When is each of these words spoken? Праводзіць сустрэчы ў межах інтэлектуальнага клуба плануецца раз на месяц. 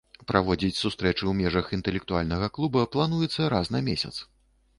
Праводзіць 0.29 0.77
сустрэчы 0.83 1.19
ў 1.27 1.33
межах 1.41 1.69
інтэлектуальнага 1.77 2.49
клуба 2.57 2.87
плануецца 2.97 3.53
раз 3.57 3.73
на 3.79 3.85
месяц. 3.91 4.13